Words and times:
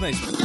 Na 0.00 0.10
Estante. 0.10 0.42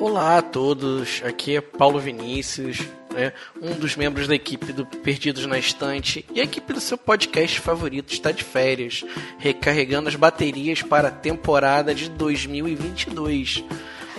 Olá 0.00 0.38
a 0.38 0.42
todos, 0.42 1.22
aqui 1.24 1.56
é 1.56 1.60
Paulo 1.60 2.00
Vinícius, 2.00 2.78
né, 3.12 3.34
um 3.60 3.74
dos 3.74 3.96
membros 3.96 4.26
da 4.26 4.34
equipe 4.34 4.72
do 4.72 4.86
Perdidos 4.86 5.44
na 5.44 5.58
Estante 5.58 6.24
e 6.32 6.40
a 6.40 6.44
equipe 6.44 6.72
do 6.72 6.80
seu 6.80 6.96
podcast 6.96 7.60
favorito 7.60 8.12
está 8.12 8.30
de 8.30 8.42
férias, 8.42 9.04
recarregando 9.38 10.08
as 10.08 10.16
baterias 10.16 10.80
para 10.80 11.08
a 11.08 11.12
temporada 11.12 11.94
de 11.94 12.08
2022. 12.08 13.62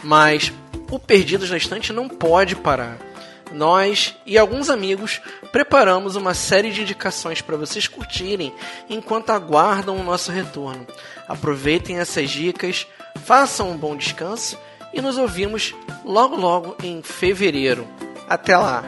Mas 0.04 0.54
o 0.91 0.99
Perdidos 0.99 1.49
na 1.49 1.57
Estante 1.57 1.91
não 1.91 2.07
pode 2.07 2.55
parar. 2.55 3.07
Nós 3.51 4.15
e 4.25 4.37
alguns 4.37 4.69
amigos 4.69 5.21
preparamos 5.51 6.15
uma 6.15 6.33
série 6.33 6.71
de 6.71 6.82
indicações 6.82 7.42
para 7.42 7.57
vocês 7.57 7.87
curtirem 7.87 8.54
enquanto 8.89 9.29
aguardam 9.29 9.97
o 9.97 10.04
nosso 10.04 10.32
retorno. 10.32 10.86
Aproveitem 11.28 12.00
essas 12.00 12.29
dicas, 12.29 12.87
façam 13.23 13.71
um 13.71 13.78
bom 13.78 13.96
descanso 13.96 14.57
e 14.93 15.01
nos 15.01 15.18
ouvimos 15.18 15.73
logo 16.04 16.36
logo 16.36 16.75
em 16.83 17.01
fevereiro. 17.01 17.87
Até 18.29 18.57
lá! 18.57 18.83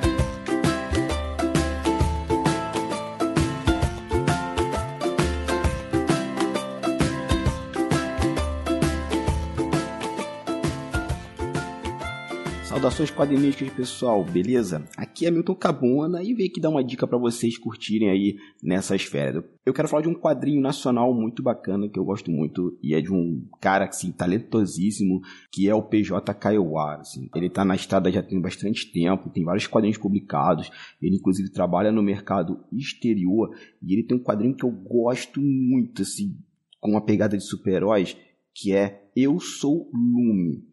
Saudações 12.69 13.09
quadrinísticas, 13.09 13.73
pessoal, 13.73 14.23
beleza? 14.23 14.87
Aqui 14.95 15.25
é 15.25 15.31
Milton 15.31 15.55
Cabona 15.55 16.21
e 16.21 16.35
veio 16.35 16.51
aqui 16.51 16.61
dar 16.61 16.69
uma 16.69 16.83
dica 16.83 17.07
para 17.07 17.17
vocês 17.17 17.57
curtirem 17.57 18.11
aí 18.11 18.37
nessas 18.61 19.01
férias. 19.01 19.43
Eu 19.65 19.73
quero 19.73 19.87
falar 19.87 20.03
de 20.03 20.07
um 20.07 20.13
quadrinho 20.13 20.61
nacional 20.61 21.11
muito 21.11 21.41
bacana 21.41 21.89
que 21.89 21.97
eu 21.97 22.05
gosto 22.05 22.29
muito 22.29 22.77
e 22.83 22.93
é 22.93 23.01
de 23.01 23.11
um 23.11 23.43
cara 23.59 23.85
assim, 23.85 24.11
talentosíssimo 24.11 25.19
que 25.51 25.67
é 25.67 25.73
o 25.73 25.81
PJ 25.81 26.31
Kaiowá. 26.35 26.97
Assim. 26.97 27.27
Ele 27.35 27.49
tá 27.49 27.65
na 27.65 27.73
estrada 27.73 28.11
já 28.11 28.21
tem 28.21 28.39
bastante 28.39 28.91
tempo, 28.91 29.31
tem 29.31 29.43
vários 29.43 29.65
quadrinhos 29.65 29.97
publicados, 29.97 30.69
ele 31.01 31.15
inclusive 31.15 31.49
trabalha 31.49 31.91
no 31.91 32.03
mercado 32.03 32.63
exterior 32.71 33.49
e 33.81 33.93
ele 33.93 34.03
tem 34.03 34.15
um 34.15 34.23
quadrinho 34.23 34.55
que 34.55 34.63
eu 34.63 34.71
gosto 34.71 35.41
muito, 35.41 36.03
assim, 36.03 36.37
com 36.79 36.91
uma 36.91 37.03
pegada 37.03 37.35
de 37.35 37.43
super-heróis, 37.43 38.15
que 38.53 38.73
é 38.73 39.09
Eu 39.15 39.39
Sou 39.39 39.89
Lume. 39.91 40.69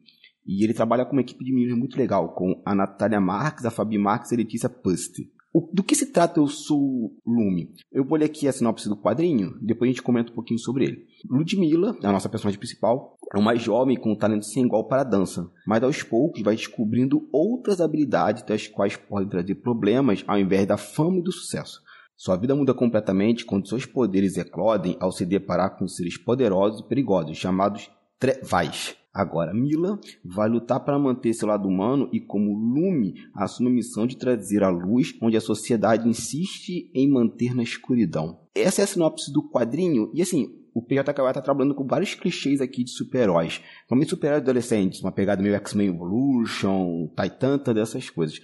E 0.47 0.63
ele 0.63 0.73
trabalha 0.73 1.05
com 1.05 1.13
uma 1.13 1.21
equipe 1.21 1.45
de 1.45 1.53
meninos 1.53 1.79
muito 1.79 1.99
legal, 1.99 2.35
com 2.35 2.63
a 2.65 2.75
Natália 2.75 3.21
Marques, 3.21 3.65
a 3.65 3.71
Fabi 3.71 3.99
Marques 3.99 4.31
e 4.31 4.35
a 4.35 4.39
Letícia 4.39 4.69
Puster. 4.69 5.27
do 5.73 5.83
que 5.83 5.95
se 5.95 6.13
trata 6.13 6.39
Eu 6.39 6.47
Sou 6.47 7.13
Lume? 7.27 7.73
Eu 7.91 8.05
vou 8.05 8.17
ler 8.17 8.27
aqui 8.27 8.47
a 8.47 8.53
sinopse 8.53 8.89
do 8.89 8.97
quadrinho, 8.97 9.59
depois 9.61 9.89
a 9.89 9.93
gente 9.93 10.03
comenta 10.03 10.31
um 10.31 10.35
pouquinho 10.35 10.61
sobre 10.61 10.85
ele. 10.85 11.07
Ludmilla, 11.29 11.97
a 12.03 12.13
nossa 12.13 12.29
personagem 12.29 12.59
principal, 12.59 13.17
é 13.35 13.39
uma 13.39 13.57
jovem 13.57 13.97
com 13.97 14.13
um 14.13 14.17
talento 14.17 14.45
sem 14.45 14.65
igual 14.65 14.87
para 14.87 15.01
a 15.01 15.05
dança, 15.05 15.51
mas 15.67 15.83
aos 15.83 16.03
poucos 16.03 16.43
vai 16.43 16.55
descobrindo 16.55 17.29
outras 17.33 17.81
habilidades 17.81 18.45
das 18.45 18.69
quais 18.69 18.97
podem 18.97 19.29
trazer 19.29 19.57
problemas 19.57 20.23
ao 20.29 20.39
invés 20.39 20.67
da 20.67 20.77
fama 20.77 21.19
e 21.19 21.23
do 21.23 21.33
sucesso. 21.33 21.81
Sua 22.17 22.37
vida 22.37 22.55
muda 22.55 22.73
completamente 22.73 23.45
quando 23.45 23.69
seus 23.69 23.85
poderes 23.85 24.39
eclodem 24.39 24.97
ao 24.99 25.13
se 25.13 25.27
deparar 25.27 25.77
com 25.77 25.87
seres 25.87 26.17
poderosos 26.17 26.81
e 26.81 26.89
perigosos, 26.89 27.37
chamados 27.37 27.91
Trevais. 28.19 28.97
Agora, 29.13 29.55
Mila 29.55 29.99
vai 30.23 30.47
lutar 30.47 30.81
para 30.81 30.99
manter 30.99 31.33
seu 31.33 31.49
lado 31.49 31.67
humano 31.67 32.09
e, 32.13 32.21
como 32.21 32.53
Lume, 32.53 33.15
assume 33.35 33.71
a 33.71 33.73
missão 33.73 34.07
de 34.07 34.17
trazer 34.17 34.63
a 34.63 34.69
luz 34.69 35.17
onde 35.23 35.39
a 35.39 35.41
sociedade 35.41 36.07
insiste 36.07 36.91
em 36.95 37.11
manter 37.11 37.55
na 37.55 37.63
escuridão. 37.63 38.41
Essa 38.55 38.83
é 38.83 38.85
a 38.85 38.87
sinopse 38.87 39.33
do 39.33 39.49
quadrinho, 39.49 40.11
e 40.13 40.21
assim, 40.21 40.49
o 40.75 40.83
PJ 40.83 41.11
está 41.11 41.41
trabalhando 41.41 41.75
com 41.75 41.87
vários 41.87 42.15
clichês 42.15 42.61
aqui 42.61 42.85
de 42.85 42.91
super-heróis. 42.91 43.59
Principalmente 43.59 44.11
super-heróis 44.11 44.43
adolescentes, 44.43 45.01
uma 45.01 45.13
pegada 45.13 45.43
meio 45.43 45.55
X-Men 45.55 45.89
Evolution, 45.89 47.09
Titanta, 47.19 47.73
dessas 47.73 48.11
coisas. 48.11 48.39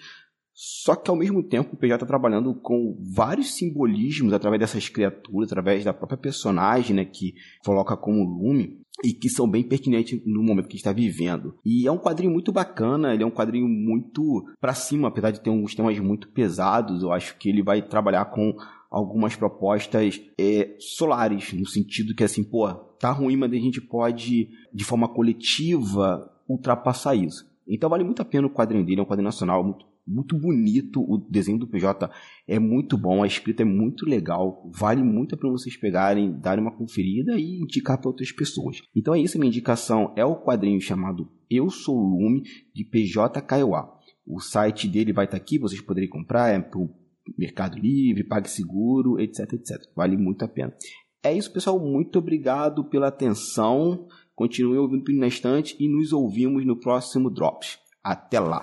Só 0.55 0.97
que 0.97 1.11
ao 1.11 1.17
mesmo 1.17 1.43
tempo 1.43 1.75
o 1.75 1.77
PJ 1.77 1.97
está 1.97 2.07
trabalhando 2.07 2.55
com 2.55 2.99
vários 3.15 3.55
simbolismos 3.55 4.33
através 4.33 4.61
dessas 4.61 4.89
criaturas, 4.89 5.51
através 5.51 5.85
da 5.85 5.93
própria 5.93 6.17
personagem, 6.17 6.97
né, 6.97 7.05
que 7.05 7.35
coloca 7.63 7.97
como 7.97 8.25
lume 8.25 8.82
e 9.03 9.13
que 9.13 9.29
são 9.29 9.49
bem 9.49 9.63
pertinentes 9.63 10.21
no 10.25 10.43
momento 10.43 10.69
que 10.69 10.77
está 10.77 10.93
vivendo. 10.93 11.55
E 11.65 11.87
é 11.87 11.93
um 11.93 11.99
quadrinho 11.99 12.33
muito 12.33 12.53
bacana, 12.53 13.13
ele 13.15 13.23
é 13.23 13.27
um 13.27 13.31
quadrinho 13.31 13.69
muito 13.69 14.45
para 14.61 14.75
cima, 14.75 15.09
apesar 15.09 15.31
de 15.31 15.41
ter 15.41 15.51
uns 15.51 15.75
temas 15.75 15.99
muito 15.99 16.29
pesados. 16.29 17.03
Eu 17.03 17.13
acho 17.13 17.37
que 17.39 17.49
ele 17.49 17.63
vai 17.63 17.83
trabalhar 17.83 18.27
com 18.27 18.55
algumas 18.91 19.35
propostas 19.35 20.21
é, 20.39 20.77
solares, 20.79 21.53
no 21.55 21.67
sentido 21.67 22.15
que 22.15 22.23
assim, 22.23 22.45
pô, 22.45 22.69
tá 23.01 23.11
ruim, 23.11 23.37
mas 23.37 23.51
a 23.51 23.57
gente 23.57 23.81
pode, 23.81 24.51
de 24.73 24.85
forma 24.85 25.09
coletiva, 25.09 26.31
ultrapassar 26.49 27.15
isso. 27.15 27.51
Então 27.67 27.89
vale 27.89 28.05
muito 28.05 28.21
a 28.21 28.25
pena 28.25 28.47
o 28.47 28.51
quadrinho 28.51 28.85
dele, 28.85 29.01
é 29.01 29.03
um 29.03 29.07
quadrinho 29.07 29.25
nacional 29.25 29.65
muito 29.65 29.92
muito 30.07 30.39
bonito, 30.39 31.01
o 31.01 31.17
desenho 31.17 31.59
do 31.59 31.67
PJ 31.67 32.11
é 32.47 32.59
muito 32.59 32.99
bom, 32.99 33.23
a 33.23 33.27
escrita 33.27 33.63
é 33.63 33.65
muito 33.65 34.05
legal, 34.05 34.71
vale 34.75 35.03
muito 35.03 35.37
para 35.37 35.49
vocês 35.49 35.77
pegarem, 35.77 36.39
darem 36.41 36.63
uma 36.63 36.77
conferida 36.77 37.39
e 37.39 37.61
indicar 37.61 37.99
para 37.99 38.09
outras 38.09 38.33
pessoas. 38.33 38.83
Então 38.95 39.15
é 39.15 39.21
isso, 39.21 39.39
minha 39.39 39.49
indicação 39.49 40.13
é 40.17 40.25
o 40.25 40.37
quadrinho 40.37 40.81
chamado 40.81 41.31
Eu 41.51 41.71
Sou 41.71 41.97
Lume, 41.97 42.43
de 42.75 42.85
PJ 42.85 43.41
Kaiowá. 43.43 43.89
O 44.27 44.41
site 44.41 44.89
dele 44.89 45.13
vai 45.13 45.25
estar 45.25 45.37
tá 45.37 45.43
aqui, 45.43 45.59
vocês 45.59 45.81
poderem 45.81 46.09
comprar, 46.09 46.49
é 46.49 46.61
pro 46.61 46.91
Mercado 47.39 47.79
Livre, 47.79 48.25
PagSeguro, 48.25 49.21
etc, 49.21 49.53
etc. 49.53 49.79
Vale 49.95 50.17
muito 50.17 50.45
a 50.45 50.49
pena. 50.49 50.75
É 51.23 51.33
isso, 51.33 51.53
pessoal. 51.53 51.79
Muito 51.79 52.19
obrigado 52.19 52.85
pela 52.85 53.09
atenção. 53.09 54.09
Continue 54.35 54.79
ouvindo 54.79 55.13
na 55.13 55.29
Estante 55.29 55.77
e 55.79 55.89
nos 55.89 56.13
ouvimos 56.13 56.67
no 56.67 56.79
próximo 56.79 57.31
Drops. 57.31 57.79
Até 58.03 58.41
lá! 58.41 58.63